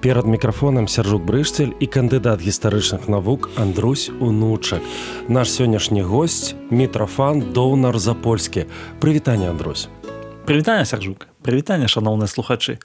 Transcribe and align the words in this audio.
Перад 0.00 0.26
мікрафонам 0.26 0.88
сяржук 0.88 1.20
брышцель 1.28 1.76
і 1.76 1.84
кандыдат 1.84 2.40
гістарычных 2.40 3.04
навук 3.12 3.52
Андрусь 3.60 4.08
унучак. 4.08 4.80
Наш 5.28 5.52
сённяшні 5.52 6.00
госць 6.00 6.56
мітрафан 6.70 7.52
доўнар 7.52 7.98
запольскі. 7.98 8.64
Прывітанне 8.96 9.52
Андрусь. 9.52 9.92
Прывітанне 10.48 10.88
сяржук, 10.88 11.28
прывітанне 11.44 11.84
шаноўныя 11.84 12.32
слухачы. 12.32 12.80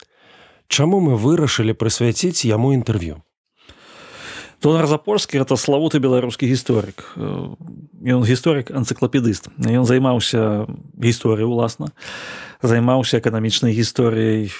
Чаму 0.68 1.00
мы 1.00 1.16
вырашылі 1.16 1.72
прысвяціць 1.72 2.44
яму 2.44 2.76
інтэрв'ю? 2.76 3.24
Донар 4.60 4.84
запольскі 4.84 5.40
это 5.40 5.56
славуты 5.56 6.04
беларускі 6.04 6.44
гісторык. 6.44 7.16
Ён 7.16 8.28
гісторык 8.28 8.68
энцыклапедыст. 8.76 9.48
Ён 9.56 9.88
займаўся 9.88 10.68
гісторыяй 11.00 11.48
уласна 11.48 11.96
займаўся 12.62 13.18
эканамічнай 13.18 13.72
гісторыяй 13.76 14.50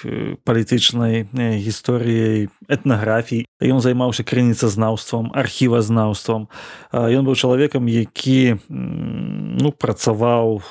палітычнай 0.44 1.26
гісторыяй 1.32 2.48
этнаграфій 2.68 3.46
ён 3.60 3.80
займаўся 3.80 4.24
крыніцазнаўствам 4.24 5.32
архівазнаўствам. 5.34 6.48
Ён 6.92 7.22
быў 7.24 7.34
чалавекам 7.34 7.88
які 7.88 8.60
ну 8.68 9.72
працаваў 9.72 10.62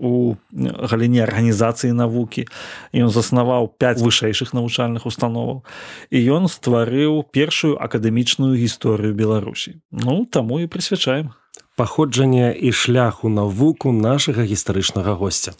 у 0.00 0.34
галіне 0.52 1.22
арганізацыі 1.22 1.92
навукі. 1.92 2.48
Ён 2.96 3.12
заснаваў 3.12 3.68
5 3.68 4.00
вышэйшых 4.00 4.56
навучальных 4.56 5.04
установаў. 5.06 5.62
І 6.08 6.18
ён 6.32 6.48
стварыў 6.48 7.28
першую 7.30 7.76
акадэмічную 7.76 8.56
гісторыю 8.56 9.12
беларусі. 9.14 9.78
Ну 9.92 10.24
таму 10.24 10.58
і 10.60 10.66
прысвячаем. 10.66 11.36
Паходжанне 11.76 12.56
і 12.56 12.72
шляху 12.72 13.28
навуку 13.28 13.92
нашага 13.92 14.44
гістарычнага 14.44 15.14
госця 15.14 15.52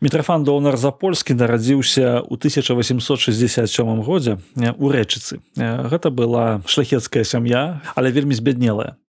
мітрафан 0.00 0.44
донар 0.44 0.76
запольскі 0.76 1.34
нарадзіўся 1.34 2.22
ў 2.22 2.34
1867 2.36 4.02
годзе 4.04 4.38
у 4.78 4.86
рэчыцы. 4.92 5.40
Гэта 5.56 6.12
была 6.12 6.60
шляхецкая 6.68 7.24
сям'я 7.24 7.80
але 7.96 8.12
вельмі 8.12 8.36
збяднелая. 8.36 9.00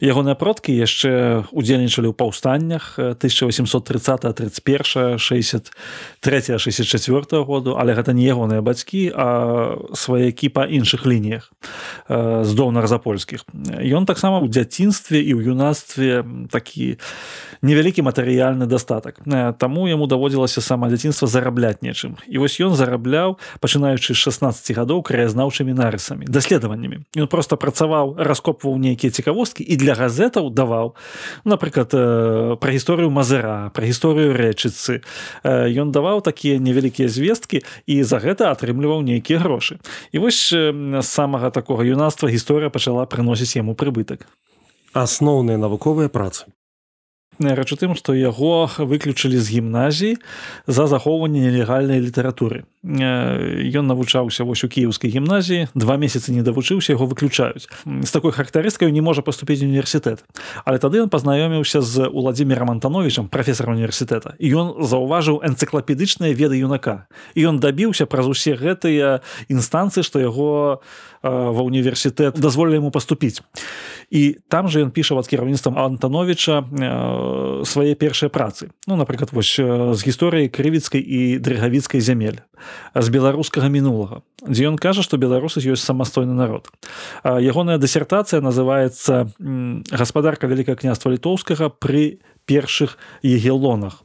Ягоныя 0.00 0.38
продкі 0.38 0.70
яшчэ 0.72 1.44
удзельнічалі 1.50 2.08
ў 2.10 2.14
паўстаннях 2.14 2.96
1830 2.96 4.30
31 4.38 5.18
63 5.18 6.58
64 6.58 7.42
году 7.42 7.74
але 7.74 7.98
гэта 7.98 8.14
не 8.14 8.30
ягоныя 8.30 8.62
бацькі 8.62 9.10
а 9.14 9.26
сваякі 9.94 10.48
па 10.54 10.70
іншых 10.70 11.02
лініях 11.02 11.50
з 12.08 12.50
донар 12.54 12.86
запольскіх. 12.86 13.42
Ён 13.82 14.06
таксама 14.06 14.38
ў 14.38 14.48
дзяцінстве 14.48 15.18
і 15.18 15.34
ў 15.34 15.50
юнацтве 15.50 16.22
такі 16.46 17.02
невялікі 17.62 18.06
матэрыяльны 18.06 18.70
дастатак. 18.70 19.18
Таму 19.58 19.90
яму 19.90 20.06
даводзіла 20.06 20.27
даводзілася 20.28 20.60
сама 20.60 20.88
дзяцінства 20.88 21.28
зарабляць 21.28 21.80
нечым. 21.80 22.16
І 22.28 22.38
вось 22.38 22.60
ён 22.60 22.76
зарабляў 22.76 23.38
пачынаючы 23.60 24.12
з 24.12 24.18
16 24.28 24.76
гадоў 24.76 25.00
краязнаўчымі 25.02 25.72
нарысамі 25.72 26.28
даследаваннямі. 26.28 27.08
Ён 27.16 27.26
просто 27.32 27.56
працаваў 27.56 28.20
раскопваў 28.20 28.76
нейкія 28.76 29.10
цікавосткі 29.10 29.64
і 29.64 29.74
для 29.76 29.94
газетаў 29.96 30.52
даваў 30.52 30.94
напрыклад 31.44 31.90
пра 32.60 32.70
гісторыю 32.70 33.08
мазыра 33.10 33.72
пра 33.72 33.88
гісторыю 33.88 34.36
рэчыцы. 34.36 35.00
Ён 35.48 35.92
даваў 35.92 36.20
такія 36.20 36.60
невялікія 36.60 37.08
звесткі 37.08 37.64
і 37.86 38.02
за 38.04 38.20
гэта 38.20 38.52
атрымліваў 38.52 39.00
нейкія 39.00 39.40
грошы. 39.40 39.80
І 40.12 40.20
вось 40.20 40.52
з 40.52 41.02
самага 41.02 41.50
такога 41.50 41.84
юнацтва 41.84 42.28
гісторыя 42.28 42.68
пачала 42.68 43.08
прыносіць 43.08 43.56
яму 43.56 43.72
прыбытак. 43.72 44.28
Асноўныя 44.92 45.56
навуковыя 45.56 46.08
працы 46.08 46.48
рэч 47.40 47.72
у 47.72 47.76
тым 47.78 47.94
што 47.94 48.14
яго 48.14 48.66
выключылі 48.78 49.38
з 49.38 49.58
гімназіі 49.58 50.18
за 50.66 50.86
захоўванне 50.86 51.40
нелегальнай 51.40 52.02
літаратуры. 52.02 52.66
Ён 52.82 53.84
навучаўся 53.86 54.44
вось 54.44 54.64
у 54.64 54.68
кіеўскай 54.68 55.10
гімназіі 55.10 55.70
два 55.74 55.96
месяцы 55.96 56.34
не 56.34 56.42
давучыўся 56.42 56.98
яго 56.98 57.06
выключаюць. 57.06 57.70
З 57.86 58.10
такой 58.10 58.32
характарысткай 58.32 58.90
не 58.90 59.02
можа 59.02 59.22
паступіць 59.22 59.62
універсітэт. 59.62 60.26
Але 60.64 60.78
тады 60.78 60.98
ён 61.02 61.08
пазнаёміўся 61.08 61.80
з 61.80 62.10
уладзімірам 62.10 62.70
антановичам 62.70 63.28
прафесор 63.28 63.70
універсітэта 63.70 64.34
ён 64.58 64.82
заўважыў 64.82 65.42
энцыклапедычныя 65.46 66.34
веды 66.34 66.58
юнака. 66.58 67.06
І 67.34 67.46
ён 67.48 67.62
дабіўся 67.62 68.06
праз 68.06 68.26
усе 68.26 68.58
гэтыя 68.58 69.20
інстанцыі 69.48 70.02
што 70.02 70.18
яго 70.18 70.82
ва 71.22 71.62
універсітэт 71.62 72.38
дазволілі 72.38 72.78
яму 72.78 72.90
паступіць. 72.90 73.42
І 74.10 74.38
там 74.48 74.68
же 74.68 74.82
ён 74.82 74.90
піша 74.90 75.18
ад 75.18 75.28
кіраўніцтвам 75.28 75.78
антановича 75.78 76.64
свае 77.64 77.94
першыя 77.94 78.28
працы. 78.28 78.70
Ну 78.86 78.96
напрыклад 78.96 79.32
вось 79.32 79.56
з 79.56 80.00
гісторыяй 80.04 80.48
крывіцкай 80.48 81.00
і 81.00 81.38
дрыгавіцкай 81.38 82.00
зямель 82.00 82.40
з 82.94 83.08
беларускага 83.08 83.68
мінулага. 83.68 84.22
Дзе 84.46 84.68
ён 84.68 84.78
кажа 84.78 85.02
што 85.02 85.18
беларусы 85.18 85.58
ёсць 85.58 85.84
самастойны 85.84 86.34
народ. 86.34 86.70
Ягоная 87.24 87.78
дысертацыя 87.78 88.40
называется 88.40 89.30
гаспадарка 89.90 90.46
вялікае 90.46 90.76
княства 90.76 91.10
літоўскага 91.10 91.68
пры 91.68 92.18
першых 92.48 92.96
егелонах 93.20 94.00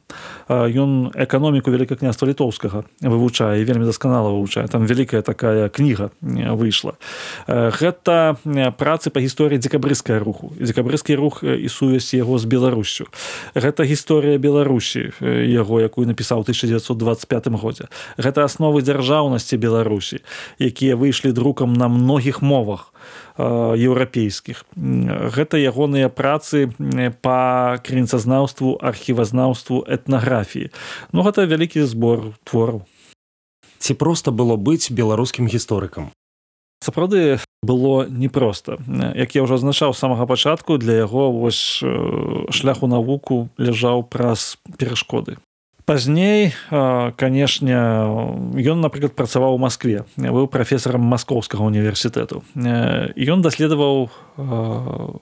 ён 0.48 1.08
эканоміку 1.16 1.72
вяліка 1.72 1.96
княства 1.96 2.28
літоўскага 2.28 2.84
вывучае 3.00 3.64
вельмі 3.64 3.88
дасканала 3.88 4.28
вывучае. 4.28 4.68
Там 4.68 4.84
вялікая 4.84 5.24
такая 5.24 5.72
кніга 5.72 6.12
выйшла. 6.20 7.00
Гэта 7.48 8.36
працы 8.76 9.08
па 9.08 9.24
гісторыі 9.24 9.56
дзекабрыская 9.56 10.20
руху. 10.20 10.52
Дзекабрыскі 10.60 11.16
рух 11.16 11.40
і 11.40 11.68
сувязь 11.72 12.12
яго 12.12 12.36
з 12.36 12.44
беларусю. 12.44 13.08
Гэта 13.56 13.88
гісторыя 13.88 14.36
беларусі 14.36 15.16
яго 15.24 15.80
якую 15.80 16.04
напісаў 16.04 16.44
1925 16.44 17.48
годзе. 17.56 17.88
Гэта 18.20 18.43
асновы 18.44 18.84
дзяржаўнасці 18.84 19.56
беларусі 19.56 20.20
якія 20.60 20.96
выйшлі 20.96 21.32
друкам 21.32 21.72
на 21.74 21.88
многіх 21.88 22.42
мовах 22.42 22.92
еўрапейскіх. 23.36 24.64
Гэта 25.34 25.58
ягоныя 25.58 26.08
працы 26.08 26.70
па 27.20 27.80
крыніцазнаўству 27.82 28.78
архівазнаўству 28.80 29.82
этнаграфіі. 29.84 30.70
Ну 31.12 31.26
гэта 31.26 31.48
вялікі 31.48 31.82
збор 31.82 32.38
твораў. 32.44 32.86
Ці 33.78 33.92
проста 33.98 34.30
было 34.30 34.56
быць 34.56 34.88
беларускім 34.88 35.50
гісторыкам? 35.50 36.14
Сапраўды 36.84 37.40
было 37.64 38.06
непросто 38.06 38.78
як 39.16 39.34
я 39.34 39.42
ўжо 39.42 39.56
азначаў 39.56 39.96
самага 39.96 40.28
пачатку 40.28 40.76
для 40.76 41.00
яго 41.08 41.32
вось 41.32 41.80
шляху 42.52 42.86
навуку 42.86 43.48
ляжаў 43.56 44.04
праз 44.04 44.60
перашкоды 44.76 45.40
пазней 45.84 46.54
канешне 46.70 47.76
ён 47.76 48.80
напрыклад 48.80 49.12
працаваў 49.12 49.56
у 49.56 49.60
москве 49.60 50.04
быў 50.16 50.48
прафесарам 50.48 51.04
маскоўскага 51.04 51.60
універсітэту. 51.64 52.42
Ён 52.56 53.44
даследаваў 53.44 54.08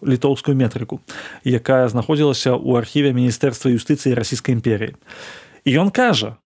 літоўскую 0.06 0.54
метрыку 0.54 1.02
якая 1.42 1.88
знаходзілася 1.90 2.54
ў 2.54 2.78
архіве 2.78 3.10
міністэрства 3.10 3.74
юстыцыі 3.74 4.14
расійскай 4.14 4.54
імперіі 4.54 4.94
ён 5.66 5.90
кажа 5.90 6.38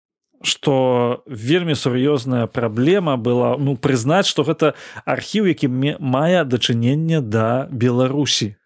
что 0.43 1.23
вельмі 1.27 1.77
сур'ёзная 1.77 2.47
праблема 2.47 3.17
была 3.17 3.57
ну 3.61 3.77
прызнаць 3.77 4.29
что 4.29 4.49
гэта 4.49 4.73
архіў 5.05 5.45
які 5.53 5.69
мае 6.01 6.45
дачыненне 6.45 7.21
да 7.21 7.69
беларусі. 7.69 8.57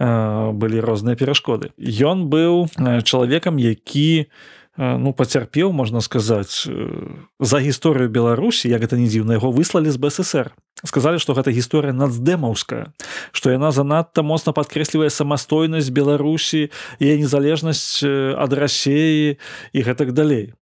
Былі 0.00 0.80
розныя 0.80 1.20
перашкоды. 1.20 1.76
Ён 1.76 2.32
быў 2.32 2.72
чалавекам 3.04 3.60
які 3.60 4.24
у 4.24 4.59
ну 4.80 5.12
пацярпеў 5.12 5.72
можна 5.76 6.00
сказаць 6.00 6.64
за 6.64 7.58
гісторыю 7.60 8.08
беларусі 8.08 8.72
як 8.72 8.80
гэта 8.80 8.96
не 8.96 9.12
дзіўна 9.12 9.36
яго 9.36 9.52
выслалі 9.52 9.92
з 9.92 10.00
бСр 10.00 10.56
сказалі 10.88 11.20
што 11.20 11.36
гэта 11.36 11.52
гісторыя 11.52 11.92
нацдэмаўская 11.92 12.96
што 13.36 13.52
яна 13.52 13.76
занадта 13.76 14.24
моцна 14.24 14.56
падкрэслівае 14.56 15.12
самастойнасць 15.12 15.92
беларусі 15.92 16.72
і 16.96 17.12
незалежнасць 17.20 18.00
ад 18.40 18.56
рассеі 18.56 19.36
і 19.36 19.78
гэтак 19.84 20.16
далей 20.16 20.56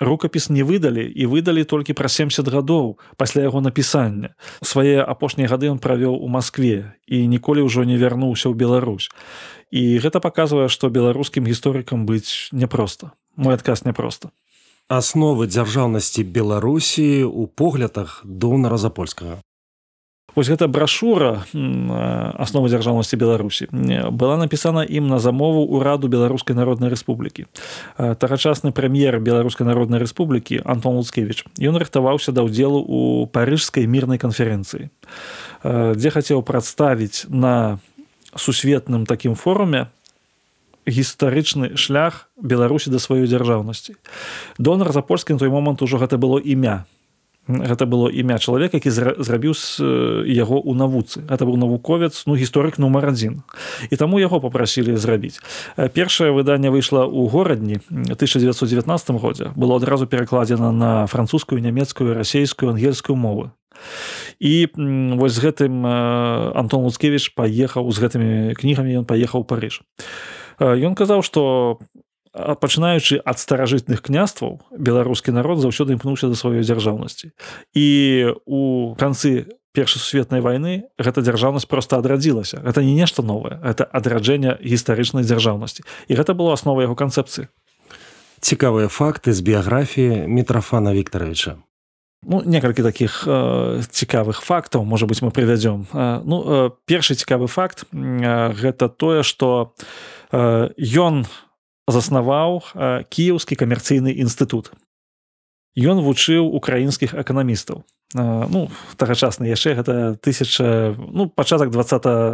рукапіс 0.00 0.50
не 0.52 0.60
выдалі 0.60 1.08
і 1.08 1.24
выдалі 1.24 1.64
толькі 1.64 1.96
пра 1.96 2.12
70 2.12 2.44
гадоў 2.52 3.00
пасля 3.16 3.48
яго 3.48 3.64
напісання 3.64 4.36
свае 4.60 5.00
апошнія 5.00 5.48
гады 5.48 5.72
ён 5.72 5.80
правёў 5.80 6.20
у 6.20 6.28
москве 6.28 6.92
і 7.08 7.24
ніколі 7.24 7.64
ўжо 7.64 7.88
не 7.88 7.96
вярнуўся 7.96 8.52
ў 8.52 8.54
Беларусь 8.54 9.08
і 9.72 9.96
гэта 9.96 10.20
паказвае 10.20 10.68
што 10.68 10.92
беларускім 10.92 11.48
гісторыкам 11.48 12.04
быць 12.04 12.52
няпроста 12.52 13.16
мой 13.36 13.54
адказ 13.54 13.84
няпроста 13.84 14.32
асновы 14.88 15.46
дзяржаўнасці 15.50 16.22
беларусі 16.24 17.24
у 17.24 17.46
поглядах 17.46 18.20
донара 18.24 18.76
запольскага 18.76 19.42
Вось 20.36 20.52
гэта 20.52 20.68
брашура 20.68 21.48
асновы 22.36 22.68
дзяржаўнасці 22.68 23.16
Беларусі 23.16 23.72
была 24.12 24.36
напісана 24.36 24.84
ім 24.84 25.08
на 25.08 25.16
замову 25.16 25.64
ўраду 25.64 26.12
беларускай 26.12 26.52
народнай 26.52 26.92
рэспублікі 26.92 27.48
тагачасны 27.96 28.68
прэм'ер 28.76 29.16
беларускай 29.24 29.64
народнай 29.64 29.96
рэспублікі 30.04 30.60
Антон 30.68 31.00
Луцкевич 31.00 31.48
ён 31.56 31.80
рыхтаваўся 31.80 32.36
да 32.36 32.44
ўдзелу 32.44 32.84
у 32.84 33.00
парыжскай 33.32 33.88
мірнай 33.88 34.20
канферэнцыі 34.20 34.92
дзе 35.64 36.08
хацеў 36.12 36.44
прадставіць 36.44 37.24
на 37.32 37.80
сусветным 38.36 39.08
такім 39.08 39.40
форуме 39.40 39.88
гістарычны 40.86 41.76
шлях 41.76 42.30
беларусі 42.38 42.90
да 42.90 43.02
сваёй 43.02 43.26
дзяржаўнасці. 43.26 43.98
Донар 44.58 44.92
за 44.92 45.02
польскі 45.02 45.34
на 45.34 45.38
той 45.38 45.50
момант 45.50 45.82
ужо 45.82 45.98
гэта 45.98 46.16
было 46.16 46.38
імя. 46.38 46.86
Гэта 47.46 47.86
было 47.86 48.10
імя 48.10 48.38
чалавека 48.38 48.78
які 48.78 48.90
зрабіў 49.22 49.54
з 49.54 49.78
яго 50.26 50.58
ў 50.58 50.74
навуцы. 50.74 51.22
Это 51.30 51.46
быў 51.46 51.54
навуковец 51.58 52.26
ну 52.26 52.34
гісторык 52.34 52.78
нумар 52.78 53.06
адзін. 53.14 53.42
І 53.90 53.94
таму 53.96 54.18
яго 54.18 54.40
попрасілі 54.40 54.98
зрабіць. 54.98 55.38
Першае 55.94 56.34
выданне 56.34 56.70
выйшла 56.70 57.06
ў 57.06 57.30
горадні 57.30 57.78
1919 57.90 59.10
годзе. 59.22 59.54
Было 59.54 59.78
адразу 59.78 60.06
перакладзена 60.06 60.72
на 60.72 61.06
французскую 61.06 61.62
нямецкую 61.62 62.14
расейскую 62.14 62.74
ангельскую 62.74 63.14
мовы. 63.14 63.50
І 64.40 64.68
вось 64.76 65.38
з 65.38 65.40
гэтым 65.46 65.86
антон 65.86 66.82
луцкевич 66.82 67.32
паехаў 67.38 67.86
з 67.94 67.98
гэтымі 68.02 68.30
кнігамі 68.58 69.00
ён 69.00 69.04
паехаў 69.06 69.46
парыж 69.46 69.86
ён 70.60 70.94
казаў 70.94 71.22
што 71.22 71.78
пачынаючы 72.36 73.20
ад 73.24 73.40
старажытных 73.40 74.04
княстваў 74.04 74.60
беларускі 74.76 75.32
народ 75.32 75.60
заўсёды 75.64 75.96
імкнуўся 75.96 76.28
да 76.28 76.36
сваёй 76.36 76.60
дзяржаўнасці. 76.60 77.32
І 77.72 77.86
у 78.44 78.94
канцы 79.00 79.48
першай 79.72 80.00
сусветнай 80.00 80.40
вайны 80.40 80.88
гэта 81.00 81.24
дзяржаўнасць 81.24 81.68
проста 81.68 82.00
адрадзілася. 82.00 82.60
Гэта 82.60 82.84
не 82.84 82.96
нешта 82.96 83.24
новае 83.24 83.60
это 83.64 83.84
адраджэнне 83.84 84.60
гістарычнай 84.60 85.24
дзяржаўнасці. 85.24 85.84
І 86.08 86.12
гэта 86.16 86.36
было 86.36 86.52
аснова 86.52 86.84
яго 86.84 86.96
канцэпцыі. 86.96 87.48
Цікавыя 88.40 88.88
факты 88.92 89.32
з 89.32 89.40
біяграфіі 89.40 90.28
мітрафана 90.28 90.92
Вікторовича 90.92 91.56
Ну, 92.28 92.42
некалькі 92.42 92.82
таких 92.82 93.22
э, 93.26 93.82
цікавых 93.86 94.42
фактаў 94.42 94.82
можа 94.84 95.06
быть 95.06 95.22
мы 95.22 95.30
прывядзём. 95.30 95.86
Э, 95.94 96.20
ну 96.24 96.42
э, 96.42 96.70
першы 96.84 97.14
цікавы 97.14 97.46
факт 97.46 97.86
э, 97.92 98.50
гэта 98.50 98.88
тое 98.88 99.22
что 99.22 99.74
э, 100.32 100.68
ён 100.74 101.26
заснаваў 101.86 102.62
э, 102.74 103.04
кіеўскі 103.08 103.54
камерцыйны 103.54 104.10
інстытут. 104.10 104.74
Ён 105.78 106.02
вучыў 106.02 106.50
украінскіх 106.50 107.14
эканамістаў. 107.14 107.86
Э, 108.18 108.46
ну 108.50 108.74
тагачасны 108.98 109.46
яшчэ 109.46 109.78
гэта 109.78 110.18
тысяча 110.18 110.98
ну 110.98 111.30
пачатак 111.30 111.70
два 111.70 111.86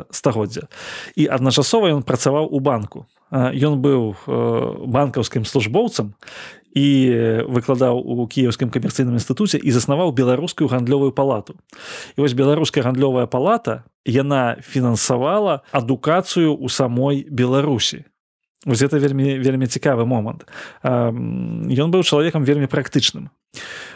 стагоддзя. 0.08 0.72
І 1.20 1.28
адначасова 1.28 1.92
ён 1.92 2.00
працаваў 2.00 2.48
у 2.48 2.60
банку. 2.60 3.04
Ён 3.32 3.80
быў 3.80 4.16
банкаўскім 4.88 5.44
службоўцам 5.44 6.12
і 6.72 6.86
выкладаў 7.48 8.00
у 8.00 8.26
кіеўскім 8.26 8.72
камерцыйным 8.72 9.16
інстытуце 9.20 9.60
і 9.60 9.70
заснаваў 9.70 10.12
беларускую 10.12 10.68
гандлёвую 10.68 11.12
палату. 11.12 11.56
І 12.16 12.24
вось 12.24 12.32
беларуская 12.32 12.84
гандлёвая 12.84 13.26
палата 13.26 13.84
яна 14.04 14.56
фінансавала 14.64 15.62
адукацыю 15.72 16.56
ў 16.56 16.68
самой 16.72 17.28
беларусі 17.28 18.08
вось 18.64 18.82
это 18.82 18.98
вельмі 18.98 19.38
вельмі 19.38 19.66
цікавы 19.66 20.06
момант. 20.06 20.46
Ён 20.82 21.88
быў 21.90 22.02
чалавекам 22.02 22.44
вельмі 22.44 22.66
практычным. 22.66 23.30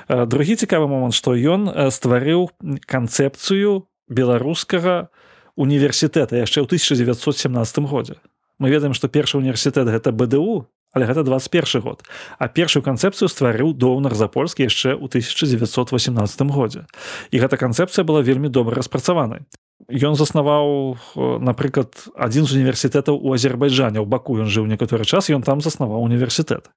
Другі 0.08 0.56
цікавы 0.56 0.87
момант 0.88 1.14
што 1.14 1.34
ён 1.34 1.70
стварыў 1.90 2.50
канцэпцыю 2.87 3.87
беларускага 4.08 5.08
універсітэта 5.56 6.37
яшчэ 6.43 6.62
ў 6.62 6.67
1917 6.67 7.87
годзе. 7.87 8.17
Мы 8.58 8.70
ведаем 8.70 8.94
што 8.94 9.08
першы 9.08 9.38
універсітэт 9.38 9.87
гэта 9.87 10.12
бДУ 10.12 10.67
але 10.96 11.04
гэта 11.04 11.22
21 11.22 11.84
год. 11.84 12.00
А 12.40 12.48
першую 12.48 12.81
канцэпцыю 12.82 13.28
стварыў 13.28 13.76
доўнар 13.76 14.16
запольскі 14.16 14.64
яшчэ 14.64 14.96
ў 14.96 15.04
1918 15.12 16.16
годзе. 16.48 16.88
І 17.28 17.37
гэта 17.37 17.60
канцэпцыя 17.60 18.00
была 18.00 18.25
вельмі 18.25 18.48
добра 18.48 18.81
распрацаванай. 18.81 19.44
Ён 19.93 20.16
заснаваў 20.16 20.96
напрыклад 21.44 21.93
адзін 22.16 22.48
з 22.48 22.56
універсітэтаў 22.56 23.20
у 23.20 23.37
азербайджане 23.37 24.00
ў 24.00 24.08
баку 24.08 24.40
ён 24.40 24.48
жыў 24.48 24.64
некаторы 24.64 25.04
час 25.04 25.28
ён 25.28 25.44
там 25.44 25.60
заснаваў 25.60 26.00
універсітэт. 26.00 26.72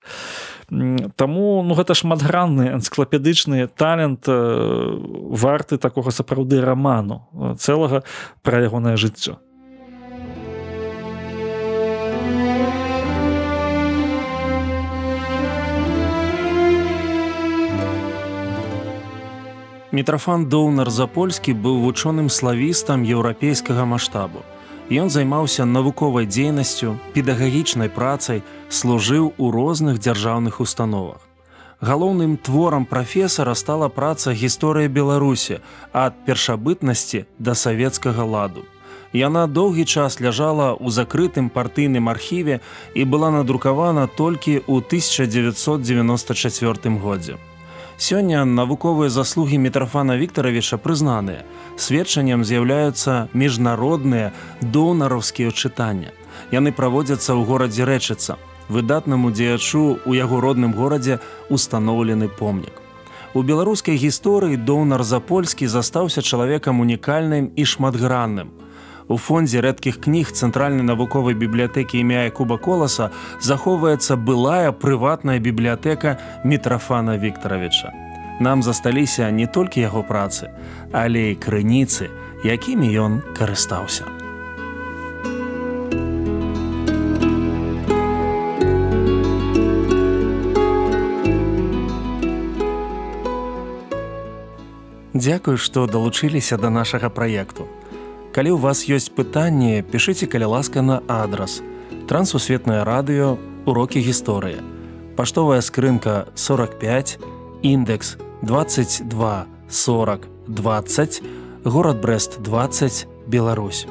Таму 1.16 1.64
ну 1.64 1.74
гэта 1.80 1.96
шматгранны 1.96 2.76
энцыклапедычны 2.76 3.72
талент 3.72 4.28
варты 4.28 5.80
такога 5.80 6.12
сапраўды 6.12 6.60
раману 6.60 7.24
цэлага 7.56 8.04
пра 8.44 8.68
ягонае 8.68 9.00
жыццё 9.00 9.40
Мітрафан 19.92 20.46
Доўнар 20.46 20.92
Запольскі 20.94 21.58
быў 21.58 21.82
вучоным 21.82 22.30
славістам 22.30 23.02
еўрапейскага 23.02 23.90
маштабу. 23.90 24.46
Ён 24.94 25.10
займаўся 25.10 25.66
навуковай 25.66 26.30
дзейнасцю, 26.30 27.02
педагагічнай 27.16 27.90
працай, 27.90 28.44
служыў 28.70 29.34
у 29.38 29.50
розных 29.50 29.98
дзяржаўных 29.98 30.62
установах. 30.62 31.26
Галоўным 31.82 32.38
творам 32.38 32.86
прафесара 32.86 33.56
стала 33.56 33.90
праца 33.90 34.30
гісторыя 34.30 34.94
Беларусі 34.94 35.58
ад 35.92 36.14
першабытнасці 36.26 37.26
да 37.40 37.58
савецкага 37.58 38.24
ладу. 38.24 38.62
Яна 39.14 39.48
доўгі 39.50 39.86
час 39.90 40.22
ляжала 40.22 40.78
ў 40.78 40.94
закрытым 40.94 41.50
партыйным 41.50 42.14
архіве 42.14 42.62
і 42.94 43.10
была 43.10 43.34
надрукавана 43.34 44.06
толькі 44.06 44.62
ў 44.70 44.86
1994 44.86 46.94
годзе. 47.02 47.42
Сёння 48.00 48.46
навуковыя 48.46 49.10
заслугі 49.12 49.58
мітрафана 49.60 50.16
Вікторовича 50.16 50.78
прызнаныя. 50.80 51.44
Сведчаннем 51.76 52.46
з'яўляюцца 52.48 53.28
міжнародныя 53.36 54.32
донараўскія 54.64 55.52
чытання. 55.52 56.16
Яны 56.56 56.72
праводзяцца 56.72 57.36
ў 57.36 57.44
горадзе 57.44 57.84
рэчыцца. 57.84 58.40
Выдатнаму 58.72 59.36
дзеячу 59.36 60.00
ў 60.08 60.16
яго 60.16 60.40
родным 60.40 60.72
горадзе 60.72 61.20
устаноўлены 61.52 62.32
помнік. 62.32 62.72
У 63.36 63.44
беларускай 63.44 64.00
гісторыі 64.00 64.56
донар 64.56 65.04
запольскі 65.04 65.68
застаўся 65.68 66.24
чалавекам 66.24 66.80
унікальным 66.80 67.52
і 67.52 67.68
шматгранным. 67.68 68.56
У 69.10 69.18
фондзе 69.18 69.62
рэдкіх 69.66 69.98
кніг 70.06 70.30
цэнтральнай 70.38 70.86
навуковай 70.86 71.34
бібліятэкі 71.34 71.98
імя 71.98 72.30
Куба 72.30 72.62
коласа 72.62 73.10
захоўваецца 73.42 74.14
былая 74.14 74.70
прыватная 74.70 75.42
бібліятэка 75.42 76.14
мітрафана 76.46 77.18
Вікторовича. 77.18 77.90
Нам 78.40 78.62
засталіся 78.62 79.32
не 79.34 79.50
толькі 79.50 79.82
яго 79.82 80.06
працы, 80.06 80.54
але 80.94 81.34
і 81.34 81.40
крыніцы, 81.42 82.14
якімі 82.46 82.86
ён 82.86 83.18
карыстаўся. 83.34 84.06
Дзякую, 95.18 95.58
што 95.58 95.90
далучыліся 95.90 96.62
да 96.62 96.70
нашага 96.70 97.10
праекту. 97.10 97.66
Калі 98.30 98.54
ў 98.54 98.62
вас 98.62 98.86
ёсць 98.86 99.10
пытанні, 99.10 99.82
пішыце 99.82 100.30
каля 100.30 100.46
ласка 100.46 100.86
на 100.86 101.02
адрас. 101.10 101.66
Трансусветнае 102.06 102.86
радыё, 102.86 103.42
урокі 103.66 104.00
гісторыі. 104.06 104.62
Паштовая 105.18 105.62
скрынка 105.66 106.30
45, 106.36 107.18
індекс 107.66 108.18
22 108.46 109.46
40 109.70 110.28
20, 110.48 111.22
горад 111.66 112.02
Брест 112.02 112.42
20, 112.42 113.08
Беларусь. 113.28 113.88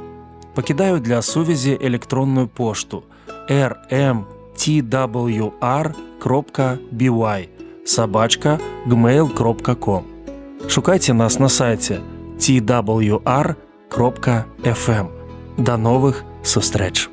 Пакідаю 0.54 1.00
для 1.00 1.22
сувязі 1.22 1.78
электронную 1.80 2.46
пошту 2.48 3.02
rmtwr.by 3.50 4.28
сабачка 7.84 8.58
gmail.com. 8.86 10.02
Шукайце 10.68 11.14
нас 11.14 11.38
на 11.38 11.48
сайце 11.48 12.00
twr.com 12.38 13.67
кропка 13.88 14.46
FM. 14.62 15.10
До 15.56 15.76
новых 15.76 16.24
сустрэч! 16.42 17.08